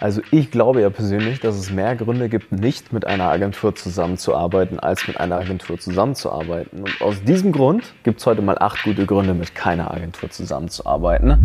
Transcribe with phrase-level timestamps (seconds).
[0.00, 4.80] Also ich glaube ja persönlich, dass es mehr Gründe gibt, nicht mit einer Agentur zusammenzuarbeiten,
[4.80, 6.84] als mit einer Agentur zusammenzuarbeiten.
[6.84, 11.42] Und aus diesem Grund gibt es heute mal acht gute Gründe, mit keiner Agentur zusammenzuarbeiten.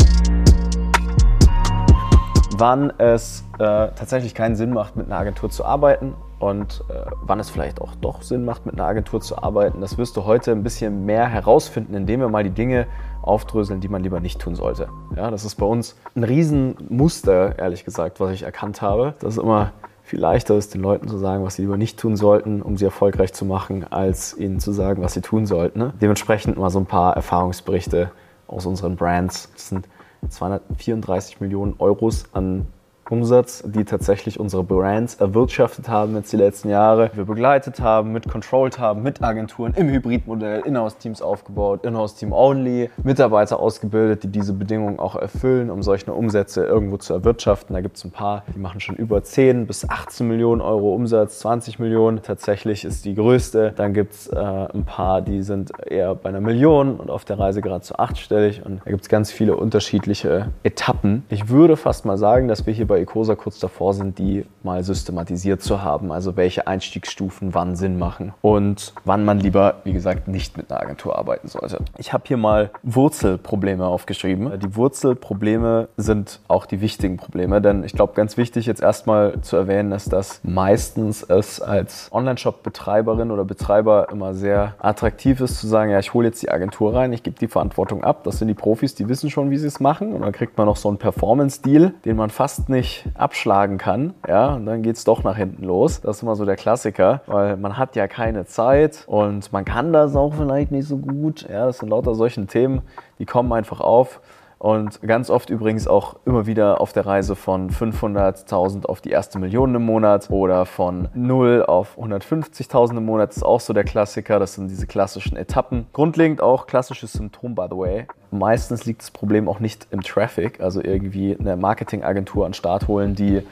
[2.57, 6.13] Wann es äh, tatsächlich keinen Sinn macht, mit einer Agentur zu arbeiten
[6.49, 9.97] und äh, wann es vielleicht auch doch Sinn macht, mit einer Agentur zu arbeiten, das
[9.97, 12.87] wirst du heute ein bisschen mehr herausfinden, indem wir mal die Dinge
[13.21, 14.87] aufdröseln, die man lieber nicht tun sollte.
[15.15, 19.15] Ja, das ist bei uns ein Riesenmuster, ehrlich gesagt, was ich erkannt habe.
[19.19, 19.71] Das ist immer
[20.03, 22.85] viel leichter ist, den Leuten zu sagen, was sie lieber nicht tun sollten, um sie
[22.85, 25.79] erfolgreich zu machen, als ihnen zu sagen, was sie tun sollten.
[25.79, 25.93] Ne?
[25.99, 28.11] Dementsprechend mal so ein paar Erfahrungsberichte
[28.47, 29.49] aus unseren Brands.
[29.53, 29.87] Das sind
[30.29, 32.67] 234 Millionen Euros an
[33.09, 37.11] Umsatz, die tatsächlich unsere Brands erwirtschaftet haben jetzt die letzten Jahre.
[37.13, 43.59] Wir begleitet haben, mit controlled haben, mit Agenturen im Hybridmodell, Inhouse-Teams aufgebaut, Inhouse-Team only, Mitarbeiter
[43.59, 47.75] ausgebildet, die diese Bedingungen auch erfüllen, um solche Umsätze irgendwo zu erwirtschaften.
[47.75, 51.39] Da gibt es ein paar, die machen schon über 10 bis 18 Millionen Euro Umsatz,
[51.39, 53.73] 20 Millionen tatsächlich ist die größte.
[53.75, 57.37] Dann gibt es äh, ein paar, die sind eher bei einer Million und auf der
[57.37, 58.65] Reise gerade zu achtstellig.
[58.65, 61.23] Und da gibt es ganz viele unterschiedliche Etappen.
[61.29, 64.45] Ich würde fast mal sagen, dass wir hier bei bei Ecosa kurz davor sind, die
[64.63, 66.13] mal systematisiert zu haben.
[66.13, 70.79] Also welche Einstiegsstufen wann Sinn machen und wann man lieber, wie gesagt, nicht mit einer
[70.79, 71.79] Agentur arbeiten sollte.
[71.97, 74.57] Ich habe hier mal Wurzelprobleme aufgeschrieben.
[74.59, 79.57] Die Wurzelprobleme sind auch die wichtigen Probleme, denn ich glaube, ganz wichtig jetzt erstmal zu
[79.57, 85.99] erwähnen dass meistens es als Online-Shop-Betreiberin oder Betreiber immer sehr attraktiv ist zu sagen, ja,
[85.99, 88.23] ich hole jetzt die Agentur rein, ich gebe die Verantwortung ab.
[88.23, 90.13] Das sind die Profis, die wissen schon, wie sie es machen.
[90.13, 94.13] Und dann kriegt man noch so einen Performance-Deal, den man fast nicht nicht abschlagen kann,
[94.27, 96.01] ja, und dann geht es doch nach hinten los.
[96.01, 99.91] Das ist immer so der Klassiker, weil man hat ja keine Zeit und man kann
[99.91, 101.47] das auch vielleicht nicht so gut.
[101.49, 102.83] Ja, das sind lauter solchen Themen,
[103.17, 104.21] die kommen einfach auf.
[104.65, 109.37] Und ganz oft übrigens auch immer wieder auf der Reise von 500.000 auf die erste
[109.37, 113.29] Million im Monat oder von 0 auf 150.000 im Monat.
[113.29, 114.39] Das ist auch so der Klassiker.
[114.39, 115.85] Das sind diese klassischen Etappen.
[115.93, 118.07] Grundlegend auch klassisches Symptom, by the way.
[118.31, 122.87] Meistens liegt das Problem auch nicht im Traffic, also irgendwie eine Marketingagentur an den Start
[122.87, 123.43] holen, die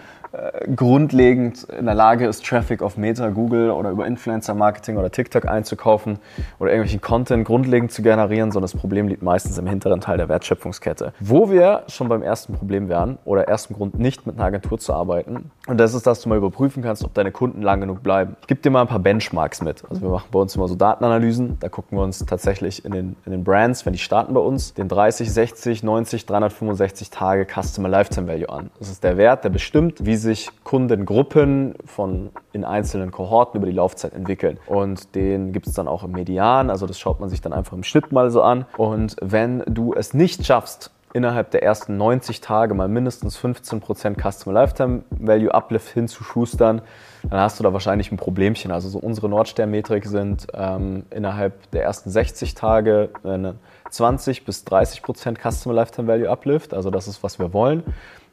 [0.75, 6.17] grundlegend in der Lage ist, Traffic auf Meta, Google oder über Influencer-Marketing oder TikTok einzukaufen
[6.59, 10.29] oder irgendwelchen Content grundlegend zu generieren, sondern das Problem liegt meistens im hinteren Teil der
[10.29, 11.13] Wertschöpfungskette.
[11.19, 14.93] Wo wir schon beim ersten Problem wären oder ersten Grund nicht mit einer Agentur zu
[14.93, 18.35] arbeiten, und das ist, dass du mal überprüfen kannst, ob deine Kunden lang genug bleiben.
[18.41, 19.83] Ich gebe dir mal ein paar Benchmarks mit.
[19.87, 23.15] Also wir machen bei uns immer so Datenanalysen, da gucken wir uns tatsächlich in den,
[23.25, 27.87] in den Brands, wenn die starten bei uns, den 30, 60, 90, 365 Tage Customer
[27.87, 28.71] Lifetime Value an.
[28.79, 33.75] Das ist der Wert, der bestimmt, wie sich Kundengruppen von in einzelnen Kohorten über die
[33.75, 34.57] Laufzeit entwickeln.
[34.65, 37.73] Und den gibt es dann auch im Median, also das schaut man sich dann einfach
[37.73, 38.65] im Schnitt mal so an.
[38.77, 44.53] Und wenn du es nicht schaffst, innerhalb der ersten 90 Tage mal mindestens 15% Customer
[44.53, 46.81] Lifetime Value Uplift hinzuschustern,
[47.29, 48.71] dann hast du da wahrscheinlich ein Problemchen.
[48.71, 53.55] Also so unsere Nordstern-Metrik sind ähm, innerhalb der ersten 60 Tage eine
[53.93, 56.73] 20 bis 30% Customer Lifetime Value Uplift.
[56.73, 57.83] Also das ist, was wir wollen.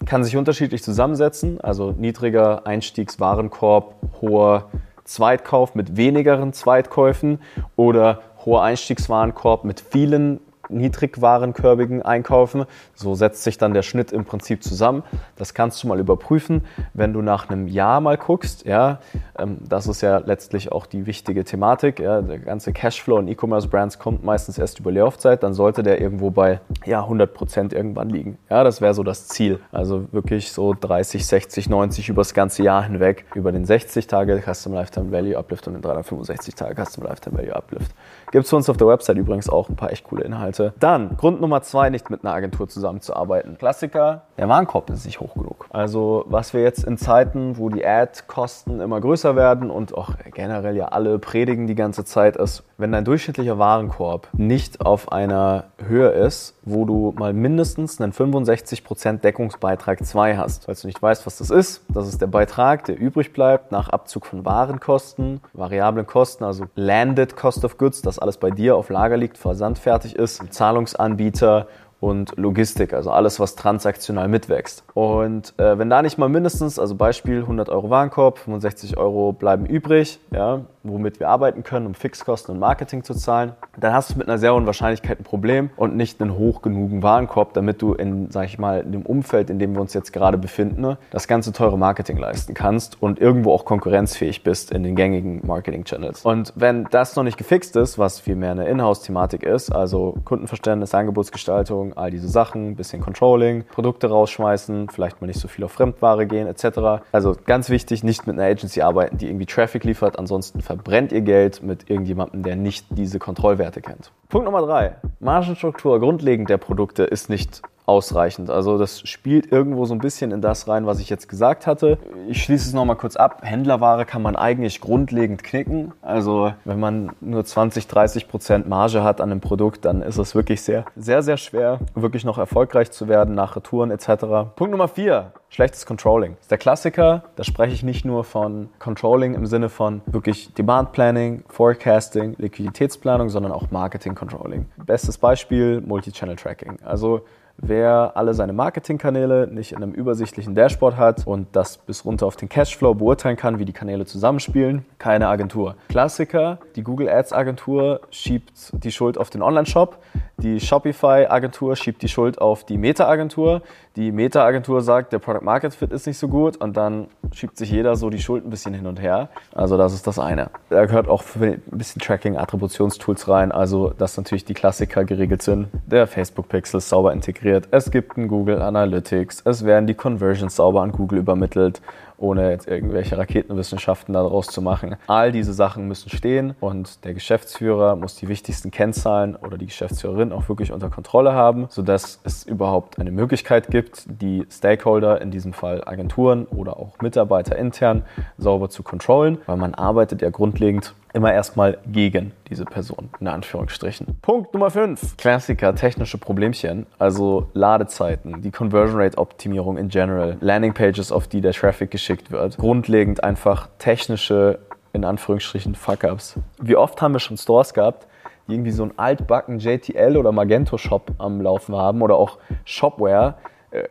[0.07, 1.61] Kann sich unterschiedlich zusammensetzen.
[1.61, 4.71] Also niedriger Einstiegswarenkorb, hoher
[5.05, 7.41] Zweitkauf mit wenigeren Zweitkäufen
[7.77, 12.65] oder hoher Einstiegswarenkorb mit vielen niedrigwarenkörbigen einkaufen.
[12.95, 15.03] So setzt sich dann der Schnitt im Prinzip zusammen.
[15.37, 16.63] Das kannst du mal überprüfen,
[16.95, 18.65] wenn du nach einem Jahr mal guckst.
[18.65, 19.01] Ja,
[19.39, 22.01] ähm, das ist ja letztlich auch die wichtige Thematik.
[22.01, 25.43] Ja, der ganze Cashflow in E-Commerce-Brands kommt meistens erst über Laufzeit.
[25.43, 28.39] Dann sollte der irgendwo bei ja, 100 Prozent irgendwann liegen.
[28.49, 29.61] Ja, das wäre so das Ziel.
[29.73, 33.27] Also wirklich so 30, 60, 90 über das ganze Jahr hinweg.
[33.35, 37.55] Über den 60 Tage Custom Lifetime Value Uplift und den 365 Tage Custom Lifetime Value
[37.55, 37.93] Uplift.
[38.31, 40.75] Gibt es für uns auf der Website übrigens auch ein paar echt coole Inhalte Monate.
[40.79, 43.57] Dann, Grund Nummer zwei, nicht mit einer Agentur zusammenzuarbeiten.
[43.59, 45.67] Klassiker, der Warenkorb ist nicht hoch genug.
[45.71, 50.77] Also, was wir jetzt in Zeiten, wo die Ad-Kosten immer größer werden und auch generell
[50.77, 56.09] ja alle predigen die ganze Zeit, ist, wenn dein durchschnittlicher Warenkorb nicht auf einer Höhe
[56.09, 60.65] ist, wo du mal mindestens einen 65% Deckungsbeitrag 2 hast.
[60.65, 63.89] Falls du nicht weißt, was das ist, das ist der Beitrag, der übrig bleibt nach
[63.91, 68.89] Abzug von Warenkosten, variablen Kosten, also Landed Cost of Goods, das alles bei dir auf
[68.89, 71.67] Lager liegt, versandfertig ist, Zahlungsanbieter
[72.01, 74.85] und Logistik, also alles, was transaktional mitwächst.
[74.95, 79.67] Und äh, wenn da nicht mal mindestens, also Beispiel 100 Euro Warenkorb, 65 Euro bleiben
[79.67, 84.19] übrig, ja, womit wir arbeiten können, um Fixkosten und Marketing zu zahlen, dann hast du
[84.19, 87.95] mit einer sehr hohen Wahrscheinlichkeit ein Problem und nicht einen hoch genugen Warenkorb, damit du
[87.95, 91.29] in, sag ich mal, dem Umfeld, in dem wir uns jetzt gerade befinden, ne, das
[91.29, 96.25] ganze teure Marketing leisten kannst und irgendwo auch konkurrenzfähig bist in den gängigen Marketing-Channels.
[96.25, 101.97] Und wenn das noch nicht gefixt ist, was vielmehr eine Inhouse-Thematik ist, also Kundenverständnis, Angebotsgestaltung,
[101.97, 106.47] all diese Sachen, bisschen Controlling, Produkte rausschmeißen, vielleicht mal nicht so viel auf Fremdware gehen,
[106.47, 107.03] etc.
[107.13, 111.23] Also ganz wichtig, nicht mit einer Agency arbeiten, die irgendwie Traffic liefert, ansonsten verbrennt ihr
[111.23, 114.13] Geld mit irgendjemandem, der nicht diese Kontrollwerte kennt.
[114.29, 114.95] Punkt Nummer drei.
[115.19, 118.51] Margenstruktur grundlegend der Produkte ist nicht ausreichend.
[118.51, 121.99] Also das spielt irgendwo so ein bisschen in das rein, was ich jetzt gesagt hatte.
[122.29, 123.41] Ich schließe es nochmal kurz ab.
[123.43, 125.93] Händlerware kann man eigentlich grundlegend knicken.
[126.01, 130.37] Also wenn man nur 20, 30 Prozent Marge hat an einem Produkt, dann ist es
[130.37, 134.07] wirklich sehr, sehr, sehr schwer, wirklich noch erfolgreich zu werden nach Retouren etc.
[134.55, 135.33] Punkt Nummer vier.
[135.53, 136.35] Schlechtes Controlling.
[136.35, 137.25] Das ist der Klassiker.
[137.35, 143.31] Da spreche ich nicht nur von Controlling im Sinne von wirklich Demand Planning, Forecasting, Liquiditätsplanung,
[143.31, 144.67] sondern auch Marketing Controlling.
[144.87, 146.79] Bestes Beispiel Multi-Channel Tracking.
[146.85, 147.23] Also
[147.61, 152.37] wer alle seine Marketingkanäle nicht in einem übersichtlichen Dashboard hat und das bis runter auf
[152.37, 155.77] den Cashflow beurteilen kann, wie die Kanäle zusammenspielen, keine Agentur.
[155.89, 159.99] Klassiker, die Google Ads Agentur schiebt die Schuld auf den Online-Shop,
[160.39, 163.63] die Shopify-Agentur schiebt die Schuld auf die Meta-Agentur.
[163.97, 167.73] Die Meta-Agentur sagt, der Product Market Fit ist nicht so gut und dann schiebt sich
[167.73, 169.31] jeder so die Schuld ein bisschen hin und her.
[169.53, 170.51] Also das ist das eine.
[170.69, 175.67] Da gehört auch ein bisschen Tracking, Attributionstools rein, also dass natürlich die Klassiker geregelt sind.
[175.87, 177.67] Der Facebook Pixel ist sauber integriert.
[177.73, 179.43] Es gibt ein Google Analytics.
[179.45, 181.83] Es werden die Conversions sauber an Google übermittelt
[182.21, 184.97] ohne jetzt irgendwelche Raketenwissenschaften daraus zu machen.
[185.07, 190.33] All diese Sachen müssen stehen und der Geschäftsführer muss die wichtigsten Kennzahlen oder die Geschäftsführerin
[190.33, 195.53] auch wirklich unter Kontrolle haben, sodass es überhaupt eine Möglichkeit gibt, die Stakeholder, in diesem
[195.53, 198.05] Fall Agenturen oder auch Mitarbeiter intern,
[198.39, 204.19] sauber zu kontrollen, weil man arbeitet ja grundlegend immer erstmal gegen diese Person, in Anführungsstrichen.
[204.23, 205.17] Punkt Nummer 5.
[205.17, 211.53] Klassiker, technische Problemchen, also Ladezeiten, die Conversion Rate Optimierung in general, Landingpages, auf die der
[211.53, 212.57] Traffic geschickt wird.
[212.59, 214.59] Grundlegend einfach technische,
[214.93, 216.39] in Anführungsstrichen, Fuck-Ups.
[216.61, 218.07] Wie oft haben wir schon Stores gehabt,
[218.49, 223.37] die irgendwie so einen altbacken JTL oder Magento Shop am Laufen haben oder auch Shopware,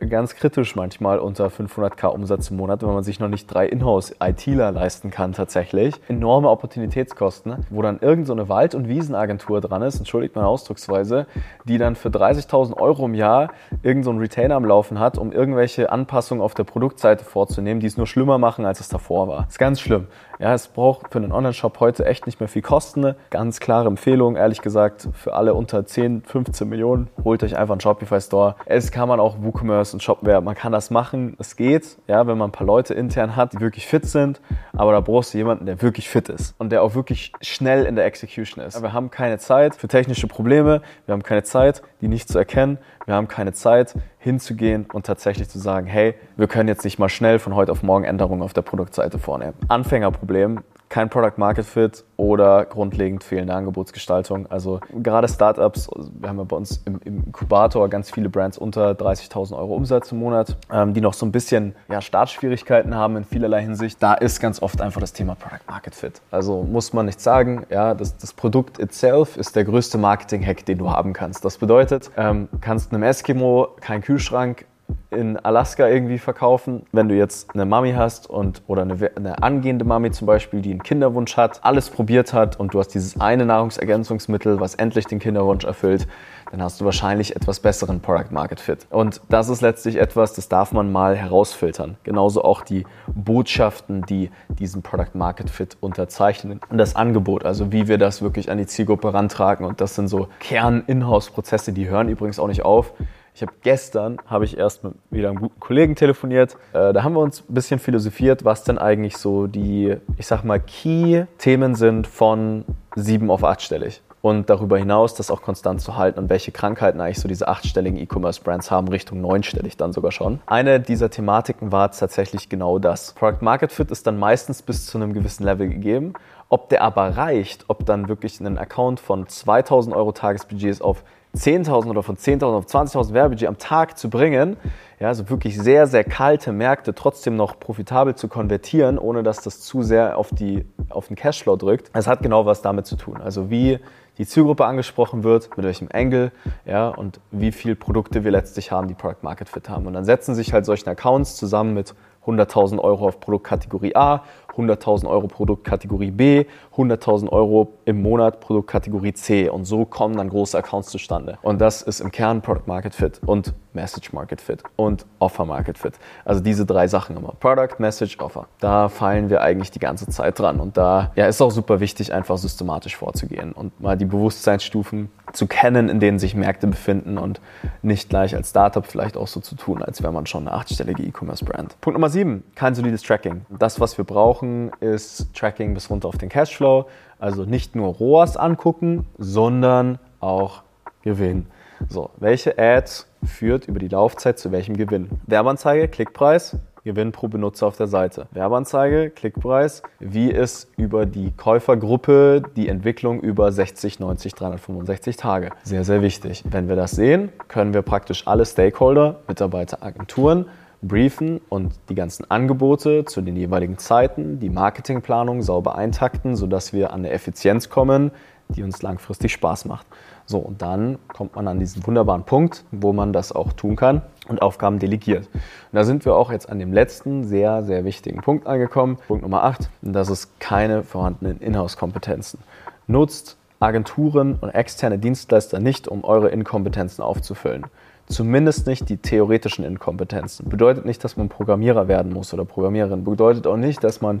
[0.08, 4.72] ganz kritisch manchmal unter 500k Umsatz im Monat, wenn man sich noch nicht drei Inhouse-ITler
[4.72, 5.94] leisten kann tatsächlich.
[6.08, 11.26] Enorme Opportunitätskosten, wo dann irgendeine so Wald- und Wiesenagentur dran ist, entschuldigt meine Ausdrucksweise,
[11.64, 15.90] die dann für 30.000 Euro im Jahr irgendeinen so Retainer am Laufen hat, um irgendwelche
[15.90, 19.44] Anpassungen auf der Produktseite vorzunehmen, die es nur schlimmer machen, als es davor war.
[19.44, 20.08] Das ist ganz schlimm.
[20.38, 23.14] Ja, es braucht für einen Online-Shop heute echt nicht mehr viel Kosten.
[23.28, 27.80] Ganz klare Empfehlung, ehrlich gesagt, für alle unter 10, 15 Millionen, holt euch einfach einen
[27.80, 28.56] Shopify-Store.
[28.64, 32.38] Es kann man auch WooCommerce und Shopware, man kann das machen, es geht, ja, wenn
[32.38, 34.40] man ein paar Leute intern hat, die wirklich fit sind,
[34.72, 37.96] aber da brauchst du jemanden, der wirklich fit ist und der auch wirklich schnell in
[37.96, 38.82] der Execution ist.
[38.82, 42.78] Wir haben keine Zeit für technische Probleme, wir haben keine Zeit, die nicht zu erkennen,
[43.06, 47.08] wir haben keine Zeit hinzugehen und tatsächlich zu sagen, hey, wir können jetzt nicht mal
[47.08, 49.54] schnell von heute auf morgen Änderungen auf der Produktseite vornehmen.
[49.68, 54.46] Anfängerproblem, kein Product Market Fit oder grundlegend fehlende Angebotsgestaltung.
[54.48, 55.88] Also gerade Startups,
[56.18, 60.18] wir haben ja bei uns im, Inkubator ganz viele Brands unter 30.000 Euro Umsatz im
[60.18, 64.02] Monat, ähm, die noch so ein bisschen ja, Startschwierigkeiten haben in vielerlei Hinsicht.
[64.02, 66.20] Da ist ganz oft einfach das Thema Product Market Fit.
[66.32, 70.78] Also muss man nicht sagen, ja, das, das Produkt itself ist der größte Marketing-Hack, den
[70.78, 71.44] du haben kannst.
[71.44, 74.66] Das bedeutet, ähm, kannst einem Eskimo keinen Kühlschrank
[75.10, 76.86] in Alaska irgendwie verkaufen.
[76.92, 80.70] Wenn du jetzt eine Mami hast und oder eine, eine, angehende Mami zum Beispiel, die
[80.70, 85.18] einen Kinderwunsch hat, alles probiert hat und du hast dieses eine Nahrungsergänzungsmittel, was endlich den
[85.18, 86.06] Kinderwunsch erfüllt,
[86.50, 88.86] dann hast du wahrscheinlich etwas besseren Product Market Fit.
[88.90, 91.96] Und das ist letztlich etwas, das darf man mal herausfiltern.
[92.02, 96.60] Genauso auch die Botschaften, die diesen Product Market Fit unterzeichnen.
[96.68, 99.64] Und das Angebot, also wie wir das wirklich an die Zielgruppe rantragen.
[99.64, 102.92] Und das sind so Kern-Inhouse-Prozesse, die hören übrigens auch nicht auf.
[103.34, 106.56] Ich habe gestern, habe ich erst mit wieder einem guten Kollegen telefoniert.
[106.72, 110.44] Äh, da haben wir uns ein bisschen philosophiert, was denn eigentlich so die, ich sag
[110.44, 112.64] mal, Key-Themen sind von
[112.96, 114.02] sieben auf achtstellig.
[114.22, 117.98] Und darüber hinaus das auch konstant zu halten und welche Krankheiten eigentlich so diese achtstelligen
[117.98, 120.40] E-Commerce-Brands haben, Richtung neunstellig dann sogar schon.
[120.44, 123.14] Eine dieser Thematiken war tatsächlich genau das.
[123.14, 126.12] Product Market Fit ist dann meistens bis zu einem gewissen Level gegeben.
[126.50, 131.02] Ob der aber reicht, ob dann wirklich ein Account von 2000 Euro Tagesbudgets auf
[131.36, 134.56] 10.000 oder von 10.000 auf 20.000 Werbebudget am Tag zu bringen,
[134.98, 139.60] ja, also wirklich sehr, sehr kalte Märkte trotzdem noch profitabel zu konvertieren, ohne dass das
[139.60, 141.90] zu sehr auf, die, auf den Cashflow drückt.
[141.92, 143.20] Es hat genau was damit zu tun.
[143.20, 143.78] Also wie
[144.18, 146.32] die Zielgruppe angesprochen wird, mit welchem Angle,
[146.66, 149.86] ja, und wie viele Produkte wir letztlich haben, die Product Market Fit haben.
[149.86, 151.94] Und dann setzen sich halt solche Accounts zusammen mit
[152.26, 154.24] 100.000 Euro auf Produktkategorie A,
[154.56, 156.44] 100.000 Euro Produktkategorie B,
[156.76, 159.48] 100.000 Euro im Monat Produktkategorie C.
[159.48, 161.38] Und so kommen dann große Accounts zustande.
[161.42, 165.78] Und das ist im Kern Product Market Fit und Message Market Fit und Offer Market
[165.78, 165.94] Fit.
[166.24, 167.34] Also diese drei Sachen immer.
[167.40, 168.46] Product, Message, Offer.
[168.58, 170.60] Da fallen wir eigentlich die ganze Zeit dran.
[170.60, 175.46] Und da ja, ist auch super wichtig, einfach systematisch vorzugehen und mal die Bewusstseinsstufen zu
[175.46, 177.40] kennen, in denen sich Märkte befinden und
[177.82, 181.02] nicht gleich als Startup vielleicht auch so zu tun, als wäre man schon eine achtstellige
[181.02, 181.80] E-Commerce-Brand.
[181.80, 183.46] Punkt Nummer sieben, kein solides Tracking.
[183.48, 186.86] Das, was wir brauchen, ist Tracking bis runter auf den Cashflow.
[187.18, 190.62] Also nicht nur ROAS angucken, sondern auch
[191.02, 191.46] Gewinn.
[191.88, 195.08] So, welche Ads führt über die Laufzeit zu welchem Gewinn?
[195.26, 198.26] Werbeanzeige, Klickpreis, Gewinn pro Benutzer auf der Seite.
[198.32, 205.50] Werbeanzeige, Klickpreis, wie ist über die Käufergruppe die Entwicklung über 60, 90, 365 Tage.
[205.62, 206.42] Sehr, sehr wichtig.
[206.48, 210.46] Wenn wir das sehen, können wir praktisch alle Stakeholder, Mitarbeiter, Agenturen
[210.82, 216.92] briefen und die ganzen Angebote zu den jeweiligen Zeiten, die Marketingplanung sauber eintakten, sodass wir
[216.92, 218.10] an eine Effizienz kommen,
[218.48, 219.86] die uns langfristig Spaß macht.
[220.30, 224.02] So, und dann kommt man an diesen wunderbaren Punkt, wo man das auch tun kann
[224.28, 225.28] und Aufgaben delegiert.
[225.34, 228.96] Und da sind wir auch jetzt an dem letzten sehr, sehr wichtigen Punkt angekommen.
[229.08, 232.38] Punkt Nummer 8, und das ist keine vorhandenen Inhouse-Kompetenzen.
[232.86, 237.64] Nutzt Agenturen und externe Dienstleister nicht, um eure Inkompetenzen aufzufüllen.
[238.06, 240.48] Zumindest nicht die theoretischen Inkompetenzen.
[240.48, 243.02] Bedeutet nicht, dass man Programmierer werden muss oder Programmiererin.
[243.02, 244.20] Bedeutet auch nicht, dass man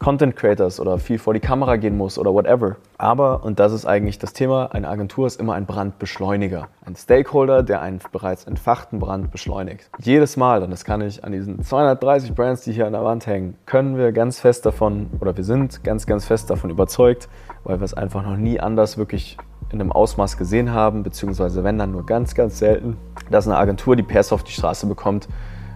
[0.00, 2.76] Content Creators oder viel vor die Kamera gehen muss oder whatever.
[2.96, 6.68] Aber, und das ist eigentlich das Thema, eine Agentur ist immer ein Brandbeschleuniger.
[6.86, 9.90] Ein Stakeholder, der einen bereits entfachten Brand beschleunigt.
[9.98, 13.26] Jedes Mal, und das kann ich an diesen 230 Brands, die hier an der Wand
[13.26, 17.28] hängen, können wir ganz fest davon, oder wir sind ganz, ganz fest davon überzeugt,
[17.64, 19.36] weil wir es einfach noch nie anders wirklich
[19.70, 22.96] in einem Ausmaß gesehen haben, beziehungsweise wenn dann nur ganz, ganz selten,
[23.30, 25.28] dass eine Agentur die PS auf die Straße bekommt,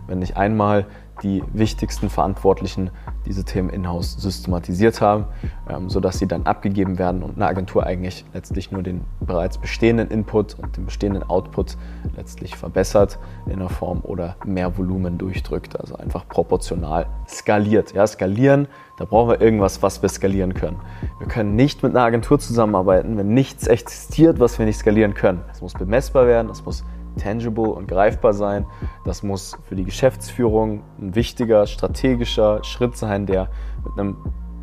[0.07, 0.87] wenn nicht einmal
[1.23, 2.91] die wichtigsten Verantwortlichen
[3.27, 5.27] diese Themen in-house systematisiert haben,
[5.69, 10.11] ähm, sodass sie dann abgegeben werden und eine Agentur eigentlich letztlich nur den bereits bestehenden
[10.11, 11.77] Input und den bestehenden Output
[12.17, 17.95] letztlich verbessert in einer Form oder mehr Volumen durchdrückt, also einfach proportional skaliert.
[17.95, 18.69] Ja, skalieren,
[18.99, 20.77] da brauchen wir irgendwas, was wir skalieren können.
[21.19, 25.43] Wir können nicht mit einer Agentur zusammenarbeiten, wenn nichts existiert, was wir nicht skalieren können.
[25.53, 26.85] Es muss bemessbar werden, es muss
[27.17, 28.67] tangible und greifbar sein.
[29.05, 33.49] Das muss für die Geschäftsführung ein wichtiger strategischer Schritt sein, der
[33.85, 34.17] mit einem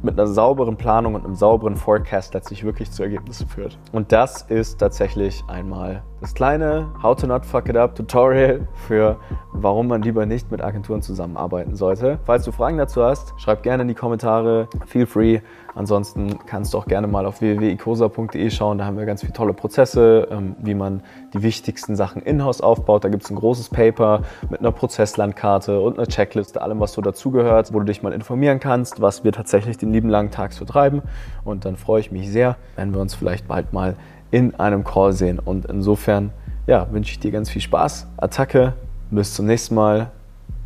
[0.04, 3.78] mit einer sauberen Planung und einem sauberen Forecast letztlich wirklich zu Ergebnissen führt.
[3.92, 9.18] Und das ist tatsächlich einmal das kleine How to Not Fuck It Up Tutorial für
[9.54, 12.20] warum man lieber nicht mit Agenturen zusammenarbeiten sollte.
[12.26, 14.68] Falls du Fragen dazu hast, schreib gerne in die Kommentare.
[14.86, 15.40] Feel free.
[15.74, 18.78] Ansonsten kannst du auch gerne mal auf www.icosa.de schauen.
[18.78, 21.02] Da haben wir ganz viele tolle Prozesse, ähm, wie man
[21.34, 23.04] die wichtigsten Sachen in-house aufbaut.
[23.04, 27.02] Da gibt es ein großes Paper mit einer Prozesslandkarte und einer Checkliste, allem, was so
[27.02, 30.66] dazugehört, wo du dich mal informieren kannst, was wir tatsächlich den lieben langen Tag so
[30.66, 31.02] treiben.
[31.44, 33.96] Und dann freue ich mich sehr, wenn wir uns vielleicht bald mal
[34.32, 35.40] in einem Call sehen.
[35.40, 36.32] Und insofern
[36.68, 38.74] ja, wünsche ich dir ganz viel Spaß, Attacke,
[39.10, 40.12] bis zum nächsten Mal.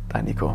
[0.08, 0.54] Dein Nico.